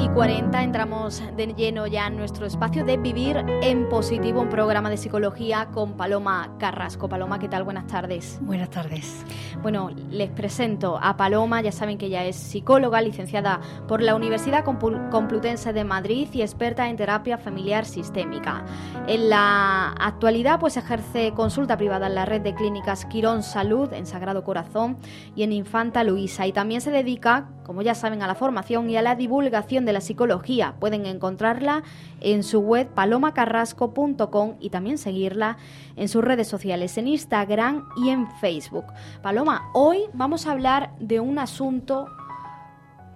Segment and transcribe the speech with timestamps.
[0.00, 4.90] Y 40 entramos de lleno ya en nuestro espacio de Vivir en Positivo, un programa
[4.90, 7.08] de psicología con Paloma Carrasco.
[7.08, 7.64] Paloma, ¿qué tal?
[7.64, 8.38] Buenas tardes.
[8.42, 9.24] Buenas tardes.
[9.60, 14.64] Bueno, les presento a Paloma, ya saben que ella es psicóloga, licenciada por la Universidad
[14.64, 18.64] Complutense de Madrid y experta en terapia familiar sistémica.
[19.08, 24.06] En la actualidad pues ejerce consulta privada en la red de clínicas Quirón Salud en
[24.06, 24.98] Sagrado Corazón
[25.34, 28.96] y en Infanta Luisa y también se dedica, como ya saben, a la formación y
[28.96, 30.74] a la divulgación de la psicología.
[30.78, 31.82] Pueden encontrarla
[32.20, 35.56] en su web palomacarrasco.com y también seguirla
[35.96, 38.84] en sus redes sociales, en Instagram y en Facebook.
[39.22, 42.06] Paloma, hoy vamos a hablar de un asunto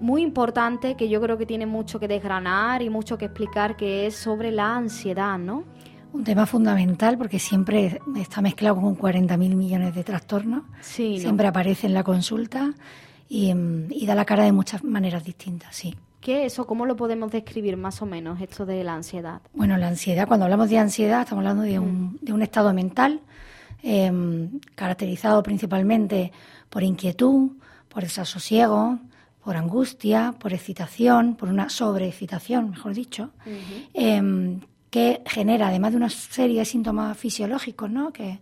[0.01, 4.07] muy importante que yo creo que tiene mucho que desgranar y mucho que explicar, que
[4.07, 5.65] es sobre la ansiedad, ¿no?
[6.13, 10.65] Un tema fundamental porque siempre está mezclado con 40.000 millones de trastornos.
[10.81, 12.75] Sí, siempre aparece en la consulta
[13.29, 13.55] y,
[13.91, 15.95] y, da la cara de muchas maneras distintas, sí.
[16.23, 16.69] ¿Qué es eso?
[16.69, 19.43] ¿Cómo lo podemos describir más o menos, esto de la ansiedad?
[19.55, 22.19] Bueno, la ansiedad, cuando hablamos de ansiedad, estamos hablando de un, mm.
[22.23, 23.21] de un estado mental
[23.83, 26.31] em, caracterizado principalmente
[26.71, 27.51] por inquietud,
[27.89, 29.01] por desasosiego,
[29.43, 33.31] por angustia, por excitación, por una sobreexcitación, mejor dicho,
[33.93, 38.13] em, que genera, además de una serie de síntomas fisiológicos, ¿no?
[38.13, 38.39] que,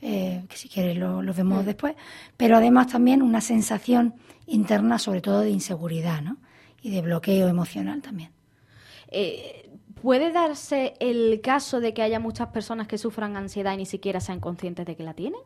[0.00, 1.94] eh, que si quieres lo, vemos después,
[2.38, 4.14] pero además también una sensación
[4.46, 6.38] interna, sobre todo de inseguridad, ¿no?
[6.82, 8.30] Y de bloqueo emocional también.
[9.10, 13.86] Eh, ¿Puede darse el caso de que haya muchas personas que sufran ansiedad y ni
[13.86, 15.40] siquiera sean conscientes de que la tienen?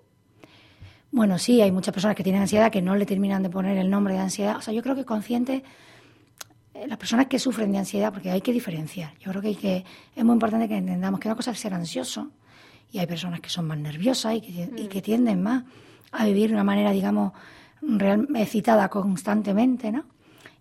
[1.10, 3.88] Bueno, sí, hay muchas personas que tienen ansiedad que no le terminan de poner el
[3.88, 4.56] nombre de ansiedad.
[4.56, 5.62] O sea, yo creo que consciente,
[6.74, 9.14] eh, las personas que sufren de ansiedad, porque hay que diferenciar.
[9.18, 9.84] Yo creo que, hay que
[10.16, 12.30] es muy importante que entendamos que una cosa es ser ansioso
[12.90, 15.02] y hay personas que son más nerviosas y que, y que mm.
[15.02, 15.64] tienden más
[16.12, 17.32] a vivir de una manera, digamos,
[17.80, 20.04] real, excitada constantemente, ¿no?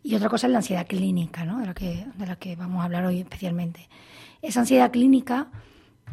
[0.03, 1.59] Y otra cosa es la ansiedad clínica, ¿no?
[1.59, 3.87] de, la que, de la que vamos a hablar hoy especialmente.
[4.41, 5.47] Esa ansiedad clínica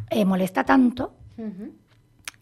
[0.09, 1.15] eh, molesta tanto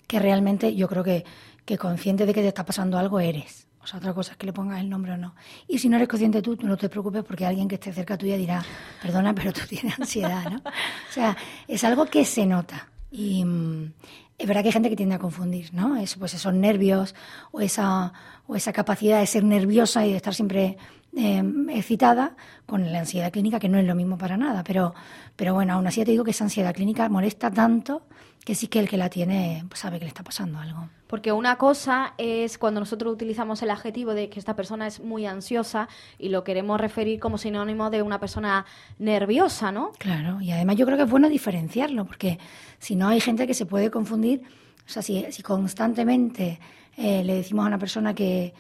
[0.08, 1.24] que realmente yo creo que,
[1.64, 3.68] que consciente de que te está pasando algo eres.
[3.88, 5.34] O sea, otra cosa es que le pongas el nombre o no.
[5.66, 8.18] Y si no eres consciente tú, tú no te preocupes porque alguien que esté cerca
[8.18, 8.62] tuya dirá,
[9.02, 10.58] perdona, pero tú tienes ansiedad, ¿no?
[10.58, 11.38] O sea,
[11.68, 12.90] es algo que se nota.
[13.12, 13.94] Y mm,
[14.38, 15.96] es verdad que hay gente que tiende a confundir, ¿no?
[15.96, 17.16] Eso, pues esos nervios
[17.52, 18.12] o esa,
[18.46, 20.78] o esa capacidad de ser nerviosa y de estar siempre
[21.20, 22.36] Em, excitada
[22.68, 24.64] con la ansiedad clínica, que no es lo mismo para nada.
[24.64, 24.94] Pero,
[25.36, 28.04] pero bueno, aún así te digo que esa ansiedad clínica molesta tanto
[28.46, 30.90] que sí que el que la tiene pues, sabe que le está pasando algo.
[31.08, 35.26] Porque una cosa es cuando nosotros utilizamos el adjetivo de que esta persona es muy
[35.26, 35.90] ansiosa
[36.20, 38.68] y lo queremos referir como sinónimo de una persona
[39.00, 39.94] nerviosa, ¿no?
[39.98, 42.38] Claro, y además yo creo que es bueno diferenciarlo, porque
[42.78, 44.44] si no hay gente que se puede confundir,
[44.86, 46.60] o sea, si, si constantemente
[46.96, 48.54] eh, le decimos a una persona que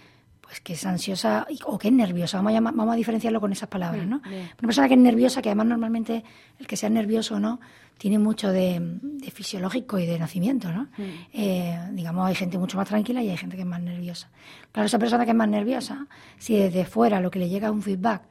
[0.48, 2.38] pues que es ansiosa o que es nerviosa.
[2.38, 4.22] Vamos a, vamos a diferenciarlo con esas palabras, mm, ¿no?
[4.26, 6.24] Una persona que es nerviosa, que además normalmente
[6.58, 7.60] el que sea nervioso o no,
[7.98, 8.82] tiene mucho de,
[9.34, 10.84] fisiológico y de nacimiento, ¿no?
[10.98, 11.04] Mm.
[11.34, 14.30] Eh, digamos, hay gente mucho más tranquila y hay gente que es más nerviosa.
[14.72, 16.08] Claro, esa persona que es más nerviosa,
[16.38, 18.22] si desde fuera lo que le llega es un feedback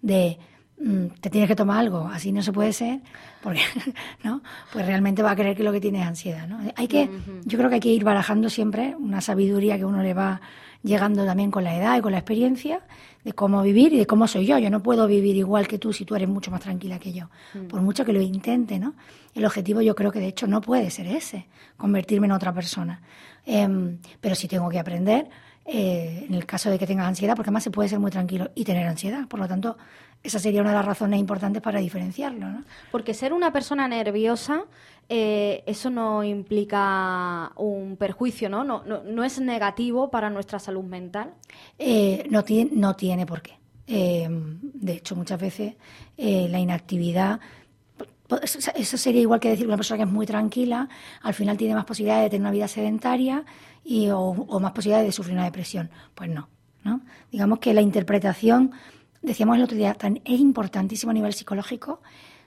[0.00, 0.38] de
[0.80, 3.00] mm, te tienes que tomar algo, así no se puede ser,
[3.42, 3.60] porque,
[4.24, 4.42] ¿no?
[4.72, 6.58] Pues realmente va a creer que lo que tiene es ansiedad, ¿no?
[6.74, 7.10] Hay que,
[7.44, 10.40] yo creo que hay que ir barajando siempre una sabiduría que uno le va
[10.86, 12.80] llegando también con la edad y con la experiencia
[13.24, 14.56] de cómo vivir y de cómo soy yo.
[14.58, 17.28] Yo no puedo vivir igual que tú si tú eres mucho más tranquila que yo,
[17.54, 17.66] mm.
[17.66, 18.94] por mucho que lo intente, ¿no?
[19.34, 23.02] El objetivo yo creo que de hecho no puede ser ese, convertirme en otra persona.
[23.44, 25.28] Em, pero sí tengo que aprender,
[25.64, 28.50] eh, en el caso de que tengas ansiedad, porque además se puede ser muy tranquilo
[28.54, 29.26] y tener ansiedad.
[29.26, 29.76] Por lo tanto,
[30.22, 32.64] esa sería una de las razones importantes para diferenciarlo, ¿no?
[32.90, 34.64] Porque ser una persona nerviosa
[35.08, 38.64] eh, eso no implica un perjuicio, ¿no?
[38.64, 41.34] No, no, es negativo para nuestra salud mental.
[41.78, 43.52] Eh, no, tiene, no tiene por qué.
[43.86, 45.74] Eh, de hecho, muchas veces
[46.16, 47.40] la inactividad
[48.42, 50.88] eso sería igual que decir una persona que es muy tranquila,
[51.22, 53.44] al final tiene más posibilidades de tener una vida sedentaria
[53.84, 55.90] y, o, más posibilidades de sufrir una depresión.
[56.14, 56.48] Pues no,
[56.82, 57.02] ¿no?
[57.30, 58.72] Digamos que la interpretación,
[59.26, 62.00] decíamos el otro día, es importantísimo a nivel psicológico,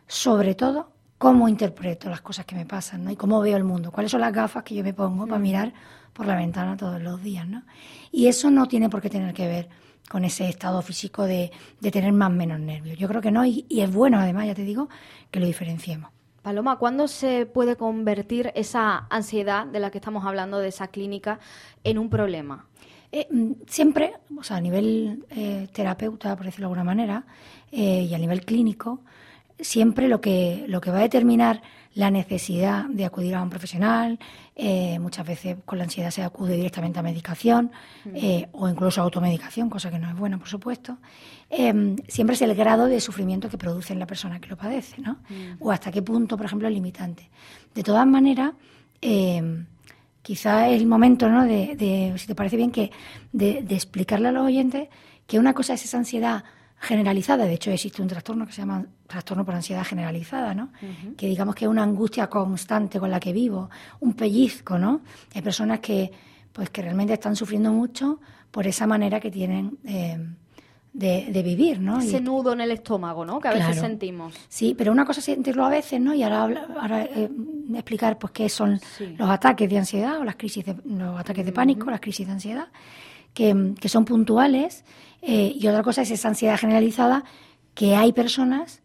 [0.07, 3.11] sobre todo cómo interpreto las cosas que me pasan, ¿no?
[3.11, 5.73] Y cómo veo el mundo, cuáles son las gafas que yo me pongo para mirar
[6.13, 7.63] por la ventana todos los días, ¿no?
[8.11, 9.69] Y eso no tiene por qué tener que ver
[10.09, 11.51] con ese estado físico de,
[11.91, 12.97] tener más o menos nervios.
[12.97, 14.89] Yo creo que no, y, es bueno, además, ya te digo,
[15.29, 16.09] que lo diferenciemos.
[16.41, 21.39] Paloma, ¿cuándo se puede convertir esa ansiedad de la que estamos hablando, de esa clínica,
[21.83, 22.68] en un problema?
[23.11, 27.25] Eh, mm, siempre, o sea, a nivel eh, terapeuta, por decirlo de alguna manera,
[27.71, 29.01] eh, y a nivel clínico,
[29.59, 31.61] siempre lo que, lo que va a determinar
[31.95, 34.19] la necesidad de acudir a un profesional,
[35.01, 37.71] muchas veces con la ansiedad se acude directamente a medicación
[38.53, 40.99] o incluso a automedicación, cosa que no es buena, por supuesto,
[42.07, 45.17] siempre es el grado de sufrimiento que produce en la persona que lo padece, ¿no?
[45.59, 47.29] O hasta qué punto, por ejemplo, es limitante.
[47.73, 48.53] De todas maneras,
[50.21, 51.45] quizá es el momento, ¿no?
[51.45, 52.91] De, si te parece bien, que
[53.31, 54.89] de, explicarle a los oyentes
[55.25, 56.43] que una cosa es esa ansiedad
[56.81, 60.71] generalizada, de hecho existe un trastorno que se llama trastorno por ansiedad generalizada, ¿no?
[61.17, 63.69] Que digamos que es una angustia constante con la que vivo,
[63.99, 65.01] un pellizco, ¿no?
[65.35, 66.11] Hay personas que,
[66.53, 68.19] pues, que realmente están sufriendo mucho
[68.49, 70.17] por esa manera que tienen eh,
[70.93, 71.99] de, vivir, ¿no?
[71.99, 73.39] Ese nudo en el estómago, ¿no?
[73.39, 74.33] Que a veces sentimos.
[74.47, 76.13] Sí, pero una cosa es sentirlo a veces, ¿no?
[76.13, 77.29] Y ahora, ahora eh,
[77.73, 78.79] explicar, pues, qué son
[79.17, 82.33] los ataques de ansiedad o las crisis, de, los ataques de pánico, las crisis de
[82.33, 82.67] ansiedad,
[83.33, 84.83] que, son puntuales.
[85.21, 87.23] Eh, y otra cosa es esa ansiedad generalizada,
[87.73, 88.81] que hay personas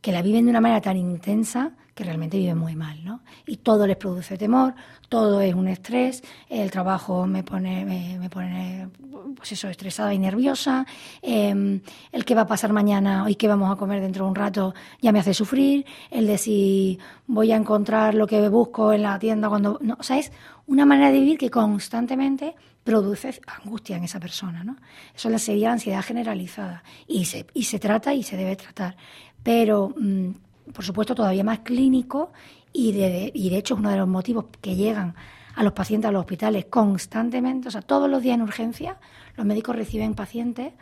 [0.00, 3.20] que la viven de una manera tan intensa que realmente viven muy mal, ¿no?
[3.46, 4.74] Y todo les produce temor,
[5.08, 8.88] todo es un estrés, el trabajo me pone, me, pone
[9.36, 10.86] pues eso, estresada y nerviosa,
[11.20, 11.80] em,
[12.10, 14.72] el que va a pasar mañana y qué vamos a comer dentro de un rato
[15.02, 19.18] ya me hace sufrir, el de si voy a encontrar lo que busco en la
[19.18, 19.78] tienda cuando...
[19.82, 20.32] No, o sea, es
[20.66, 22.54] una manera de vivir que constantemente
[22.84, 24.76] produce angustia en esa persona, ¿no?
[25.14, 28.96] Eso sería ansiedad generalizada y se, y se trata y se debe tratar,
[29.42, 29.94] pero...
[29.96, 30.30] Mm,
[30.72, 32.32] por supuesto, todavía más clínico
[32.72, 35.14] y de, y de hecho es uno de los motivos que llegan
[35.54, 38.96] a los pacientes a los hospitales constantemente, o sea, todos los días en urgencia,
[39.36, 40.72] los médicos reciben pacientes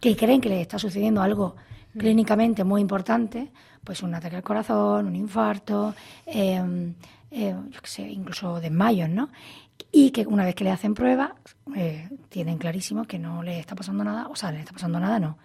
[0.00, 1.56] que creen que les está sucediendo algo
[1.96, 3.50] clínicamente muy importante,
[3.84, 5.94] pues un ataque al corazón, un infarto,
[6.26, 6.94] em,
[7.30, 9.30] eh, yo qué sé, incluso desmayos, ¿no?
[9.92, 11.32] Y que una vez que le hacen pruebas,
[11.76, 15.18] eh, tienen clarísimo que no le está pasando nada, o sea, le está pasando nada,
[15.18, 15.38] no,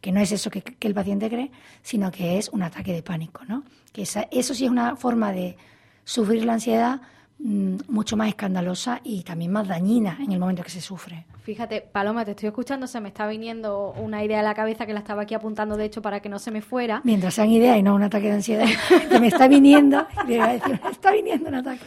[0.00, 1.50] que no es eso que, el paciente cree,
[1.82, 3.64] sino que es un ataque de pánico, ¿no?
[3.92, 5.56] Que eso sí es una forma de
[6.04, 7.00] sufrir la ansiedad
[7.38, 11.26] mm, mucho más escandalosa y también más dañina en el momento que se sufre.
[11.42, 14.92] Fíjate, Paloma, te estoy escuchando, se me está viniendo una idea a la cabeza que
[14.92, 17.00] la estaba aquí apuntando, de hecho, para que no se me fuera.
[17.04, 18.66] Mientras sean ideas y no un ataque de ansiedad,
[19.10, 20.56] que me está viniendo, me
[20.90, 21.84] está viniendo un ataque.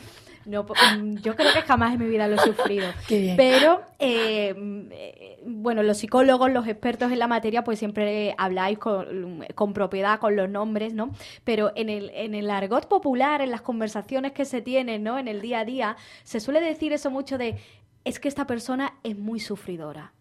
[0.50, 2.88] No, mm, yo creo que jamás en mi vida lo he sufrido.
[3.38, 9.74] Pero, eh, bueno, los psicólogos, los expertos en la materia, pues siempre habláis con, con,
[9.74, 11.12] propiedad, con los nombres, ¿no?
[11.44, 15.20] Pero en el, en el argot popular, en las conversaciones que se tienen, ¿no?
[15.20, 17.58] En el día a día, se suele decir eso mucho de,
[18.04, 20.14] es que esta persona es muy sufridora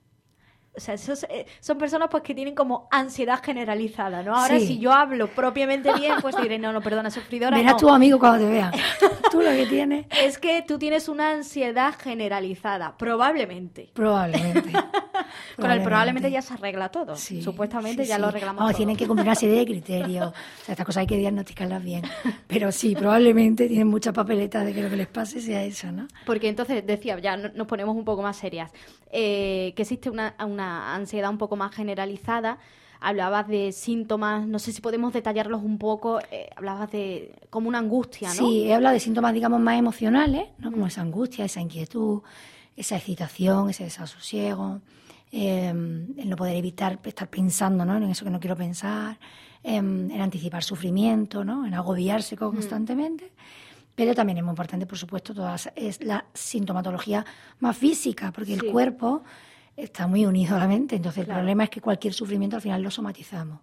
[0.77, 0.95] o sea,
[1.31, 4.37] eh, son personas pues que tienen como ansiedad generalizada, ¿no?
[4.37, 7.57] Ahora si yo hablo propiamente bien, pues diré, no, no, perdona, sufridora.
[7.57, 8.71] Verás tu amigo cuando te vea.
[9.31, 10.07] tú lo que tienes.
[10.23, 13.91] Es que tú tienes una ansiedad generalizada, probablemente.
[13.95, 14.73] Probablemente.
[15.57, 17.17] Con el probablemente ya se arregla todo.
[17.17, 18.77] Supuestamente ya lo arreglamos todo.
[18.77, 20.33] Tienen que cumplir una serie de criterios.
[20.59, 22.03] O sea, estas cosas hay que diagnosticarlas bien.
[22.47, 26.07] Pero sí, probablemente tienen mucha papeleta de que lo que les pase sea eso, ¿no?
[26.27, 28.71] Porque entonces, decía, ya nos ponemos un poco más serias,
[29.11, 30.35] eh, que existe una
[30.95, 32.59] ansiedad un poco más generalizada.
[33.01, 37.79] Hablabas de síntomas, no sé si podemos detallarlos un poco, eh, hablabas de como una
[37.79, 38.35] angustia, ¿no?
[38.35, 40.73] Sí, he hablado de síntomas, digamos, más emocionales, ¿no?
[40.73, 42.23] Como esa angustia, esa inquietud,
[42.79, 44.81] esa excitación, ese desasosiego,
[45.33, 47.97] em, el no poder evitar estar pensando ¿no?
[47.97, 49.19] en eso que no quiero pensar,
[49.65, 51.67] em, en anticipar sufrimiento, ¿no?
[51.67, 53.33] en agobiarse constantemente.
[53.97, 57.27] Pero también es muy importante, por supuesto, toda es la sintomatología
[57.59, 59.25] más física, porque el cuerpo
[59.79, 60.97] está muy unido a la mente.
[60.97, 63.61] Entonces, el problema es que cualquier sufrimiento al final lo somatizamos.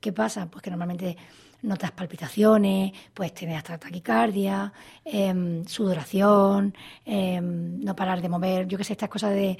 [0.00, 0.46] ¿Qué pasa?
[0.46, 1.16] Pues que normalmente
[1.62, 4.72] notas palpitaciones, puedes tener hasta taquicardia,
[5.04, 8.66] em, sudoración, em, no parar de mover.
[8.68, 9.58] Yo que sé, estas cosas de,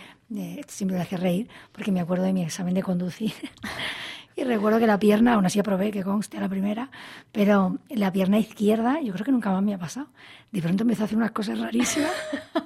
[0.69, 3.33] siempre me hace reír, porque me acuerdo de mi examen de conducir.
[4.39, 6.91] y recuerdo que la pierna, aún así aprobé, que conste a la primera,
[7.33, 10.07] pero la pierna izquierda, yo creo que nunca más me ha pasado.
[10.53, 12.13] De pronto empezó a hacer unas cosas rarísimas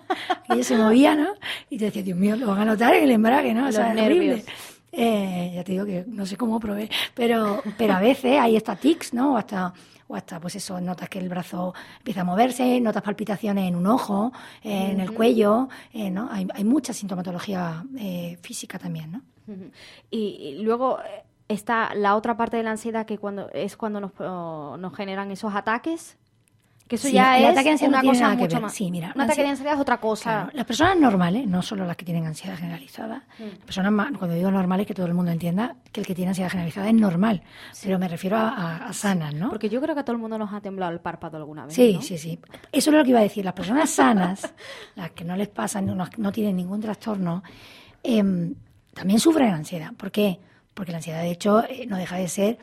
[0.50, 1.28] ella se movía, ¿no?
[1.70, 3.68] Y te decía, Dios mío, lo van a notar en el embrague, ¿no?
[3.68, 4.42] O sea, nervios.
[4.94, 8.76] Eh, ya te digo que no sé cómo probé, pero, pero a veces hay hasta
[8.76, 9.32] tics, ¿no?
[9.32, 9.72] O hasta,
[10.08, 13.86] o hasta, pues eso, notas que el brazo empieza a moverse, notas palpitaciones en un
[13.86, 16.28] ojo, en el cuello, eh, ¿no?
[16.30, 19.22] Hay, hay, mucha sintomatología eh, física también, ¿no?
[20.10, 20.98] y, luego
[21.52, 25.54] está la otra parte de la ansiedad que cuando es cuando nos, nos generan esos
[25.54, 26.16] ataques
[26.88, 28.74] Que eso ya el es ataque de ansiedad una no cosa mucho más.
[28.74, 30.22] Sí, mira, un ataque ansiedad- de ansiedad es otra cosa.
[30.30, 33.42] Claro, las personas normales, no solo las que tienen ansiedad generalizada, Mm.
[33.44, 36.30] las personas más, cuando digo normales, que todo el mundo entienda que el que tiene
[36.30, 37.42] ansiedad generalizada es normal,
[37.82, 39.48] pero me refiero a, a- a sanas, ¿no?
[39.48, 41.74] Porque yo creo que a todo el mundo nos ha temblado el párpado alguna vez.
[41.74, 42.02] Sí, ¿no?
[42.02, 42.38] sí, sí.
[42.72, 43.42] Eso es lo que iba a decir.
[43.44, 44.52] Las personas sanas,
[44.96, 47.42] las que no les pasan, no, no tienen ningún trastorno,
[48.02, 48.54] em,
[48.92, 49.92] también sufren ansiedad.
[49.96, 50.38] ¿Por qué?
[50.38, 50.51] Porque
[50.88, 52.58] la ansiedad, de hecho, eh, no deja de ser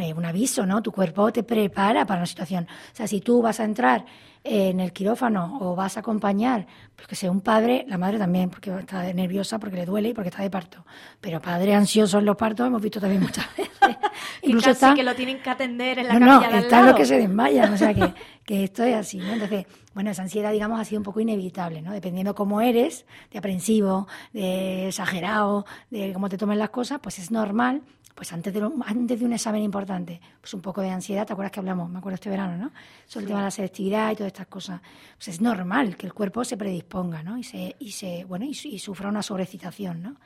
[0.00, 0.82] eh, un aviso, ¿no?
[0.82, 2.66] Tu cuerpo te prepara para una situación.
[2.92, 4.04] O sea, si tú vas a entrar
[4.44, 8.50] en el quirófano o vas a acompañar, pues que sea un padre, la madre también,
[8.50, 10.84] porque está nerviosa, porque le duele y porque está de parto.
[11.20, 13.72] Pero padre ansioso en los partos hemos visto también muchas veces.
[14.42, 17.18] Que casi que lo tienen que atender en la no, no, están los que se
[17.18, 18.12] desmayan, o sea que,
[18.44, 19.32] que esto es así, ¿no?
[19.32, 21.92] Entonces, bueno, esa ansiedad, digamos, ha sido un poco inevitable, ¿no?
[21.92, 27.30] Dependiendo cómo eres, de aprensivo, de exagerado, de cómo te tomen las cosas, pues es
[27.30, 27.82] normal,
[28.14, 31.32] pues antes de, lo- antes de un examen importante, pues un poco de ansiedad, ¿te
[31.32, 31.88] acuerdas que hablamos?
[31.90, 32.70] Me acuerdo este verano, ¿no?
[33.06, 34.80] Sobre el tema de la selectividad y todas estas cosas.
[35.16, 37.38] Pues es normal que el cuerpo se predisponga, ¿no?
[37.38, 40.16] Y se, y se bueno, y, su- y sufra una sobrecitación, ¿no?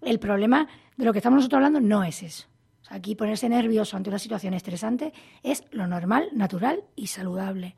[0.00, 0.66] El problema
[0.96, 2.46] de lo que estamos nosotros hablando no es eso.
[2.82, 7.74] O sea, aquí ponerse nervioso ante una situación estresante es lo normal, natural y saludable.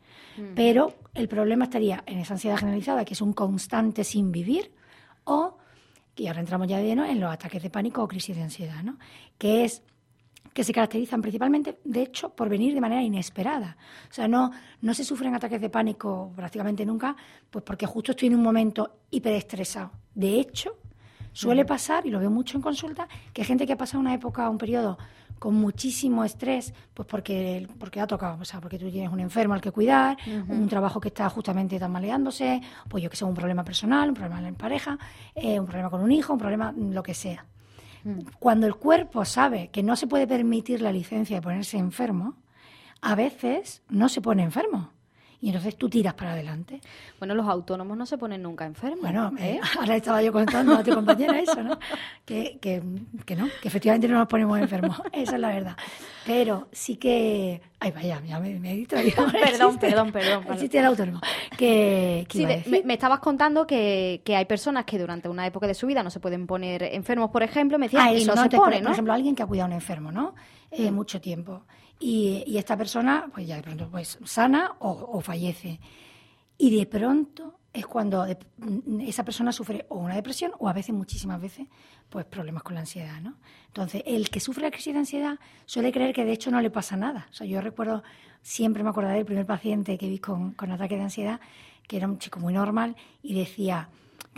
[0.54, 4.70] Pero el problema estaría en esa ansiedad generalizada, que es un constante sin vivir,
[5.24, 5.56] o,
[6.18, 8.82] y ahora entramos ya de lleno, en los ataques de pánico o crisis de ansiedad,
[8.82, 8.98] ¿no?
[9.38, 9.82] Que es
[10.52, 13.76] que se caracterizan principalmente, de hecho, por venir de manera inesperada.
[14.10, 17.14] O sea, no, no se sufren ataques de pánico prácticamente nunca,
[17.50, 19.92] pues porque justo estoy en un momento hiperestresado.
[20.14, 20.78] De hecho,
[21.32, 24.50] suele pasar, y lo veo mucho en consulta, que gente que ha pasado una época,
[24.50, 24.98] un periodo
[25.38, 29.54] con muchísimo estrés, pues porque, porque ha tocado, o sea, porque tú tienes un enfermo
[29.54, 30.16] al que cuidar,
[30.48, 34.46] un trabajo que está justamente tambaleándose, pues yo que sé, un problema personal, un problema
[34.46, 34.98] en pareja,
[35.34, 37.44] eh, un problema con un hijo, un problema, mm, lo que sea.
[38.38, 42.36] Cuando el cuerpo sabe que no se puede permitir la licencia de ponerse enfermo,
[43.02, 44.90] a veces no se pone enfermo.
[45.40, 46.80] Y entonces tú tiras para adelante.
[47.18, 49.00] Bueno, los autónomos no se ponen nunca enfermos.
[49.00, 49.56] Bueno, ¿eh?
[49.56, 51.78] eh, ahora estaba yo contando a tu compañera eso, ¿no?
[52.24, 52.82] Que, que,
[53.24, 55.76] que no, que efectivamente no nos ponemos enfermos, esa es la verdad.
[56.26, 57.62] Pero sí que...
[57.80, 59.24] Ay, vaya, ya me, me he distraído.
[59.32, 60.68] Perdón, perdón, perdón, El perdón.
[60.68, 61.20] del autónomo.
[61.56, 65.66] Que, Sí, de- me, me estabas contando que, que hay personas que durante una época
[65.68, 68.34] de su vida no se pueden poner enfermos, por ejemplo, me decías, Ah, y eso,
[68.34, 68.92] no, se por- ponen, por, ¿no?
[68.92, 70.34] ejemplo, alguien que ha cuidado a un enfermo, ¿no?
[70.72, 71.62] Eh, Mucho tiempo.
[72.00, 75.78] Y, y esta persona, pues ya de pronto, pues sana o, o fallece.
[76.58, 80.94] Y de pronto es cuando mm, esa persona sufre o una depresión o a veces,
[80.94, 81.68] muchísimas veces,
[82.08, 83.36] pues problemas con la ansiedad, ¿no?
[83.68, 86.70] Entonces, el que sufre la crisis de ansiedad suele creer que de hecho no le
[86.70, 87.28] pasa nada.
[87.30, 88.02] O sea, yo recuerdo,
[88.42, 91.40] siempre me acordaré del primer paciente que vi con, con ataque de ansiedad,
[91.86, 93.88] que era un chico muy normal y decía,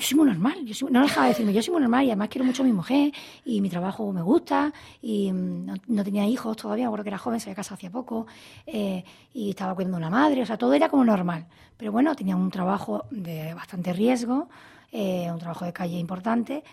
[0.00, 2.08] yo soy muy normal, yo soy- no dejaba de decirme, yo soy muy normal y
[2.08, 3.12] además quiero mucho a mi mujer
[3.44, 7.38] y mi trabajo me gusta y mm, no, tenía hijos todavía, me que era joven,
[7.38, 8.26] se había casado hacía poco
[8.66, 9.04] eh,
[9.34, 11.46] y estaba cuidando de una madre, o sea, todo era como normal.
[11.76, 14.48] Pero bueno, tenía un trabajo de bastante riesgo,
[14.92, 16.64] eh, un trabajo de calle importante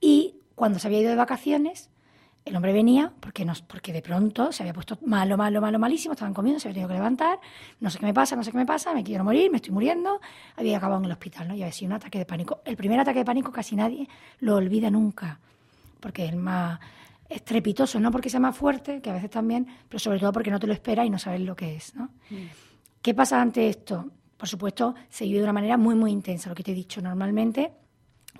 [0.00, 1.90] y cuando se había ido de vacaciones,
[2.46, 6.12] el hombre venía porque, nos, porque de pronto se había puesto malo, malo, malo, malísimo,
[6.12, 7.40] estaban comiendo, se había tenido que levantar,
[7.80, 9.72] no sé qué me pasa, no sé qué me pasa, me quiero morir, me estoy
[9.72, 10.20] muriendo,
[10.54, 11.54] había acabado en el hospital, ¿no?
[11.54, 12.60] Y había sido un ataque de pánico.
[12.64, 15.40] El primer ataque de pánico casi nadie lo olvida nunca,
[15.98, 16.78] porque es el más
[17.28, 20.60] estrepitoso, no porque sea más fuerte, que a veces también, pero sobre todo porque no
[20.60, 22.10] te lo esperas y no sabes lo que es, ¿no?
[23.02, 24.08] ¿Qué pasa ante esto?
[24.36, 27.02] Por supuesto, se vive de una manera muy, muy intensa, lo que te he dicho
[27.02, 27.72] normalmente,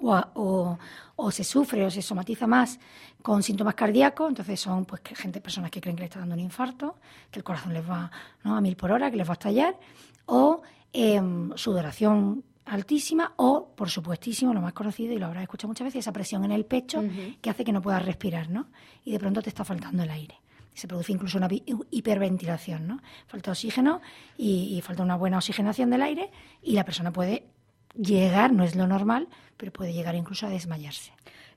[0.00, 0.78] o, a- o-
[1.16, 2.78] o se sufre o se somatiza más
[3.22, 6.34] con síntomas cardíacos, entonces son pues que gente, personas que creen que le está dando
[6.34, 6.96] un infarto,
[7.30, 8.10] que el corazón les va
[8.44, 8.56] ¿no?
[8.56, 9.76] a mil por hora, que les va a estallar,
[10.26, 10.62] o
[10.92, 16.00] em, sudoración altísima, o, por supuestísimo, lo más conocido, y lo habrás escuchado muchas veces,
[16.00, 17.02] esa presión en el pecho
[17.40, 18.66] que hace que no puedas respirar, ¿no?
[19.04, 20.34] Y de pronto te está faltando el aire.
[20.74, 21.48] Se produce incluso una
[21.90, 23.00] hiperventilación, ¿no?
[23.26, 24.00] Falta oxígeno
[24.36, 26.30] y, y falta una buena oxigenación del aire
[26.62, 27.46] y la persona puede
[28.00, 31.12] llegar, no es lo normal, pero puede llegar incluso a desmayarse.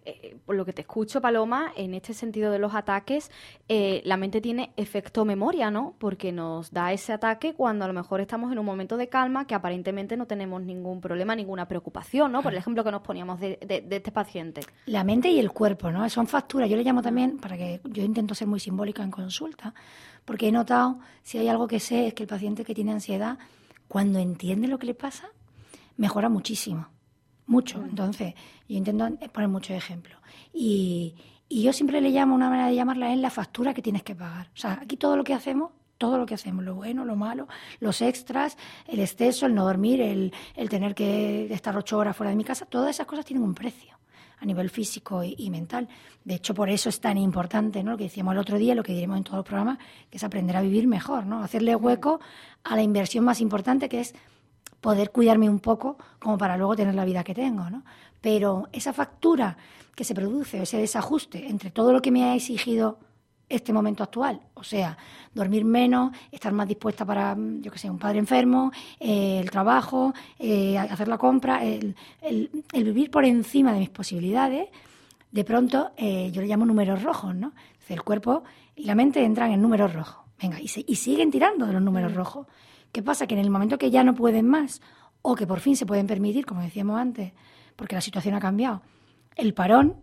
[0.05, 3.29] Eh, por lo que te escucho, Paloma, en este sentido de los ataques,
[3.67, 5.93] eh, la mente tiene efecto memoria, ¿no?
[5.99, 9.45] Porque nos da ese ataque cuando a lo mejor estamos en un momento de calma
[9.45, 12.41] que aparentemente no tenemos ningún problema, ninguna preocupación, ¿no?
[12.41, 14.61] Por el ejemplo que nos poníamos de, de- de este paciente.
[14.85, 16.09] La mente y el cuerpo, ¿no?
[16.09, 16.69] Son facturas.
[16.69, 19.73] Yo le llamo también, para que yo intento ser muy simbólica en consulta,
[20.23, 23.37] porque he notado, si hay algo que sé, es que el paciente que tiene ansiedad,
[23.89, 25.27] cuando entiende lo que le pasa,
[25.99, 26.87] mejora muchísimo.
[27.45, 27.83] Mucho.
[27.83, 28.33] Entonces,
[28.67, 30.19] yo intento poner muchos ejemplos.
[30.53, 31.15] Y,
[31.47, 34.15] y yo siempre le llamo, una manera de llamarla es la factura que tienes que
[34.15, 34.49] pagar.
[34.53, 37.47] O sea, aquí todo lo que hacemos, todo lo que hacemos, lo bueno, lo malo,
[37.79, 38.55] los extras,
[38.87, 42.43] el exceso, el no dormir, el, el tener que estar ocho horas fuera de mi
[42.43, 43.97] casa, todas esas cosas tienen un precio.
[44.41, 45.87] a nivel físico y, mental.
[46.23, 47.91] De hecho, por eso es tan importante, ¿no?
[47.91, 49.79] Lo que decíamos el otro día, lo que diremos en todos los programas,
[50.09, 51.43] que es aprender a vivir mejor, ¿no?
[51.43, 52.21] Hacerle hueco
[52.63, 54.13] a la inversión más importante que es
[54.81, 57.83] poder cuidarme un poco como para luego tener la vida que tengo, ¿no?
[58.21, 59.57] Pero esa factura
[59.95, 62.99] que se produce, ese desajuste entre todo lo que me ha exigido
[63.47, 64.39] este momento actual.
[64.53, 64.97] O sea,
[65.33, 70.13] dormir menos, estar más dispuesta para, yo que sé, un padre enfermo, eh, el trabajo,
[70.37, 71.95] eh, hacer la compra, el,
[72.71, 74.69] vivir por encima de mis posibilidades,
[75.31, 77.53] de pronto eh, yo le llamo números rojos, ¿no?
[77.89, 78.43] el cuerpo
[78.75, 80.25] y la mente entran en números rojos.
[80.41, 82.15] Venga, y, y siguen tirando de los números mm.
[82.15, 82.47] rojos.
[82.91, 83.27] ¿Qué pasa?
[83.27, 84.81] Que en el momento que ya no pueden más,
[85.21, 87.33] o que por fin se pueden permitir, como decíamos antes,
[87.75, 88.81] porque la situación ha cambiado,
[89.35, 89.97] el parón,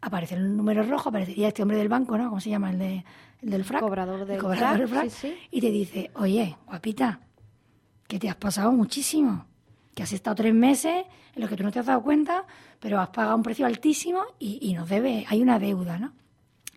[0.00, 2.28] aparece el número rojo, aparecería este hombre del banco, ¿no?
[2.28, 2.70] ¿Cómo se llama?
[2.70, 3.04] El, de,
[3.42, 3.80] el del frac.
[3.80, 5.10] Cobrador del, frac,
[5.50, 7.20] Y te dice, oye, guapita,
[8.06, 9.46] que te has pasado muchísimo,
[9.94, 11.04] que has estado tres meses
[11.34, 12.44] en los que tú no te has dado cuenta,
[12.80, 16.12] pero has pagado un precio altísimo y, y nos debe, hay una deuda, ¿no?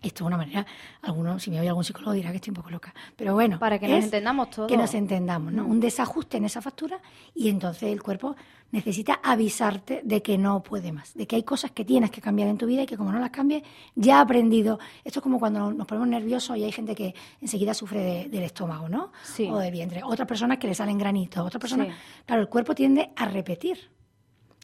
[0.02, 0.64] Esto es una manera,
[1.02, 2.94] alguno, si me oye algún psicólogo dirá que estoy un poco loca.
[3.16, 3.58] Pero bueno.
[3.58, 4.68] Para que nos entendamos todos.
[4.68, 5.64] Que nos entendamos, ¿no?
[5.64, 5.70] Mm.
[5.70, 7.00] Un desajuste en esa factura
[7.34, 8.36] y entonces el cuerpo
[8.70, 12.48] necesita avisarte de que no puede más, de que hay cosas que tienes que cambiar
[12.48, 13.62] en tu vida y que como no las cambies,
[13.94, 14.78] ya ha aprendido.
[15.04, 18.88] Esto es como cuando nos ponemos nerviosos y hay gente que enseguida sufre del estómago,
[18.88, 19.12] ¿no?
[19.22, 19.48] Sí.
[19.50, 20.02] O de vientre.
[20.04, 21.44] Otras personas que le salen granitos.
[21.44, 21.88] Otras personas.
[22.26, 23.90] Claro, el cuerpo tiende a repetir.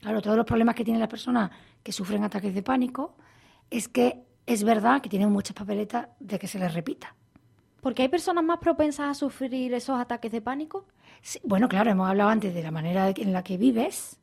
[0.00, 1.50] Claro, todos los problemas que tienen las personas
[1.82, 3.16] que sufren ataques de pánico
[3.70, 7.14] es que es verdad que tienen muchas papeletas de que se les repita.
[7.80, 10.86] ¿Porque hay personas más propensas a sufrir esos ataques de pánico?
[11.42, 14.18] bueno, claro, hemos hablado antes de la manera en la que vives,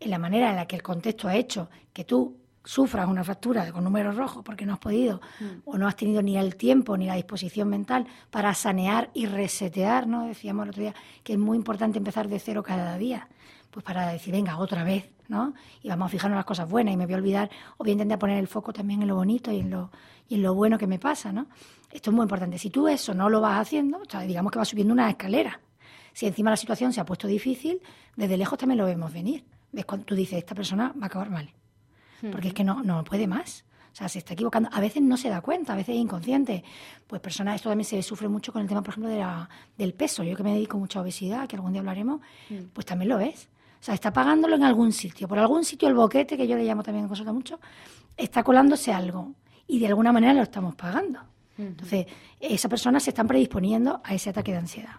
[0.00, 3.70] en la manera en la que el contexto ha hecho que tú sufras una fractura
[3.72, 5.44] con números rojos porque no has podido mm.
[5.64, 10.06] o no has tenido ni el tiempo ni la disposición mental para sanear y resetear,
[10.06, 10.26] ¿no?
[10.26, 13.28] Decíamos el otro día que es muy importante empezar de cero cada día,
[13.70, 15.54] pues para decir, venga, otra vez, ¿no?
[15.82, 17.90] Y vamos a fijarnos en las cosas buenas y me voy a olvidar, o voy
[17.90, 19.90] a intentar poner el foco también en lo bonito y en lo,
[20.28, 21.46] y en lo bueno que me pasa, ¿no?
[21.90, 22.58] Esto es muy importante.
[22.58, 25.60] Si tú eso no lo vas haciendo, o sea, digamos que vas subiendo una escalera.
[26.12, 27.80] Si encima la situación se ha puesto difícil,
[28.16, 29.44] desde lejos también lo vemos venir.
[29.70, 31.50] Ves cuando tú dices, esta persona va a acabar mal.
[32.32, 33.64] Porque es que no, no puede más.
[33.92, 34.68] O sea, se está equivocando.
[34.72, 36.64] A veces no se da cuenta, a veces es inconsciente.
[37.06, 39.94] Pues personas, esto también se sufre mucho con el tema, por ejemplo, de la, del
[39.94, 40.22] peso.
[40.24, 42.20] Yo que me dedico mucho a obesidad, que algún día hablaremos,
[42.72, 43.48] pues también lo ves.
[43.80, 45.28] O sea, está pagándolo en algún sitio.
[45.28, 47.60] Por algún sitio el boquete, que yo le llamo también consulta mucho,
[48.16, 49.32] está colándose algo.
[49.66, 51.20] Y de alguna manera lo estamos pagando.
[51.58, 52.06] Entonces,
[52.40, 54.92] esa persona se están predisponiendo a ese ataque de ansiedad.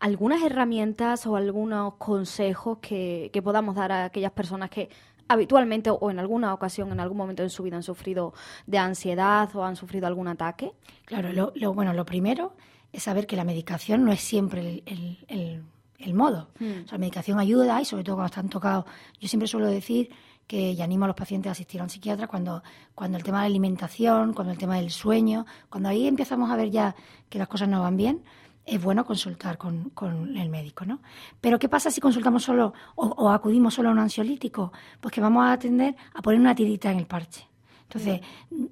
[0.00, 4.88] ¿Algunas herramientas o algunos consejos que, podamos dar a aquellas personas que
[5.28, 8.32] habitualmente o en alguna ocasión, en algún momento en su vida han sufrido
[8.66, 10.72] de ansiedad o han sufrido algún ataque?
[11.04, 12.54] Claro, lo, bueno, lo primero
[12.92, 15.62] es saber que la medicación no es siempre el,
[16.14, 16.48] modo.
[16.58, 16.84] Hmm.
[16.90, 18.84] la medicación ayuda y sobre todo cuando están tocados.
[19.20, 20.10] Yo siempre suelo decir
[20.46, 22.62] que y animo a los pacientes a asistir a un psiquiatra cuando,
[22.94, 26.56] cuando el tema de la alimentación, cuando el tema del sueño, cuando ahí empezamos a
[26.56, 26.94] ver ya
[27.28, 28.22] que las cosas no van bien,
[28.64, 31.00] es bueno consultar con, con, el médico, ¿no?
[31.40, 34.72] Pero ¿qué pasa si consultamos solo o, acudimos solo a un ansiolítico?
[35.00, 37.48] Pues que vamos a atender a poner una tirita en el parche.
[37.84, 38.20] Entonces,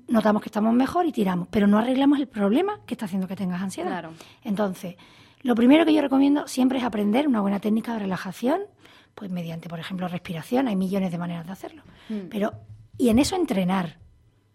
[0.09, 3.37] notamos que estamos mejor y tiramos, pero no arreglamos el problema que está haciendo que
[3.37, 3.91] tengas ansiedad.
[3.91, 4.11] Claro.
[4.43, 4.97] Entonces,
[5.45, 8.63] lo primero que yo recomiendo siempre es aprender una buena técnica de relajación,
[9.15, 11.83] pues mediante, por ejemplo, respiración, hay millones de maneras de hacerlo.
[12.09, 12.29] Mm.
[12.31, 12.55] Pero,
[12.97, 13.99] y en eso entrenar,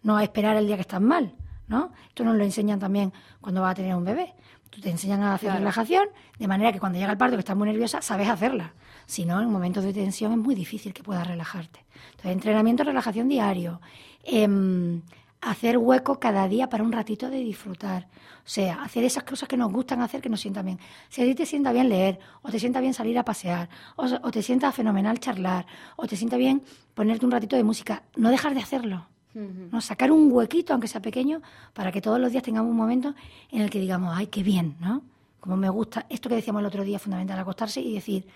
[0.02, 1.36] no a esperar el día que estás mal,
[1.68, 1.92] ¿no?
[2.08, 4.34] Esto nos lo enseñan también cuando vas a tener un bebé.
[4.68, 7.56] Tú te enseñan a hacer relajación, de manera que cuando llega el parto, que estás
[7.56, 8.74] muy nerviosa, sabes hacerla.
[9.06, 11.84] Si no, en momentos de tensión es muy difícil que puedas relajarte.
[12.10, 13.80] Entonces, entrenamiento, relajación diario.
[14.24, 15.02] Em,
[15.40, 18.08] hacer hueco cada día para un ratito de disfrutar.
[18.44, 20.78] O sea, hacer esas cosas que nos gustan hacer, que nos sientan bien.
[21.08, 24.04] Si a ti te sienta bien leer, o te sienta bien salir a pasear, o,
[24.04, 26.62] o te sienta fenomenal charlar, o te sienta bien
[26.94, 29.06] ponerte un ratito de música, no dejar de hacerlo.
[29.34, 29.80] ¿no?
[29.80, 31.40] Sacar un huequito, aunque sea pequeño,
[31.72, 33.14] para que todos los días tengamos un momento
[33.50, 35.02] en el que digamos, ay, qué bien, ¿no?
[35.38, 38.26] Como me gusta, esto que decíamos el otro día, fundamental, acostarse y decir,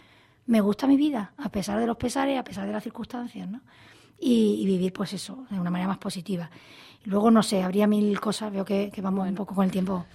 [0.47, 3.61] me gusta mi vida, a pesar de los pesares, a pesar de las circunstancias, ¿no?
[4.19, 6.51] Y, vivir, pues eso, de una manera más positiva.
[7.05, 10.07] Y luego, no sé, habría mil cosas, veo que, vamos un poco con el tiempo.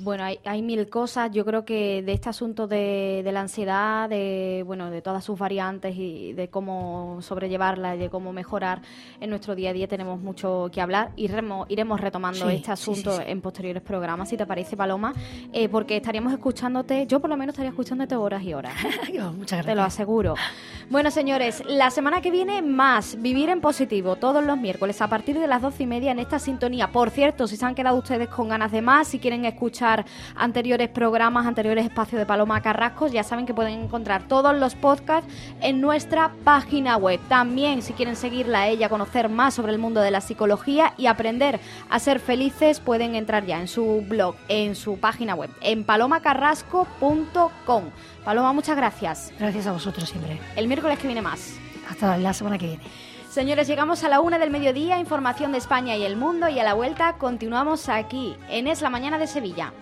[0.00, 1.30] Bueno, hay, hay, mil cosas.
[1.32, 5.36] Yo creo que de este asunto de, de, la ansiedad, de bueno, de todas sus
[5.38, 8.80] variantes y de cómo sobrellevarla y de cómo mejorar
[9.20, 11.10] en nuestro día a día tenemos mucho que hablar.
[11.16, 15.12] Iremos, iremos retomando este asunto en posteriores programas, si te parece, Paloma,
[15.52, 17.06] eh, porque estaríamos escuchándote.
[17.06, 18.74] Yo por lo menos estaría escuchándote horas y horas.
[19.08, 19.66] Muchas gracias.
[19.66, 20.34] Te lo aseguro.
[20.90, 25.38] Bueno, señores, la semana que viene más vivir en positivo todos los miércoles a partir
[25.38, 26.92] de las doce y media en esta sintonía.
[26.92, 30.04] Por cierto, si se han quedado ustedes con ganas de más, si quieren escuchar escuchar
[30.36, 35.32] anteriores programas, anteriores espacios de Paloma Carrasco, ya saben que pueden encontrar todos los podcasts
[35.60, 37.20] en nuestra página web.
[37.28, 41.06] También, si quieren seguirla a ella, conocer más sobre el mundo de la psicología y
[41.06, 45.84] aprender a ser felices, pueden entrar ya en su blog, en su página web, en
[45.84, 47.84] palomacarrasco.com.
[48.24, 49.32] Paloma, muchas gracias.
[49.38, 50.38] Gracias a vosotros siempre.
[50.56, 51.56] El miércoles que viene más.
[51.88, 52.82] Hasta la semana que viene.
[53.38, 56.64] Señores, llegamos a la una del mediodía, información de España y el mundo y a
[56.64, 59.72] la vuelta continuamos aquí en Es la Mañana de Sevilla.